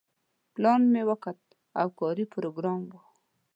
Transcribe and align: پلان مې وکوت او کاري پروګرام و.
پلان 0.53 0.81
مې 0.91 1.01
وکوت 1.09 1.41
او 1.79 1.87
کاري 1.99 2.25
پروګرام 2.33 2.81
و. 2.91 2.93